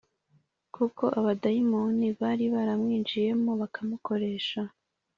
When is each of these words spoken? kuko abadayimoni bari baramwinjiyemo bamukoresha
kuko 0.75 1.03
abadayimoni 1.19 2.07
bari 2.21 2.45
baramwinjiyemo 2.53 3.51
bamukoresha 3.61 4.61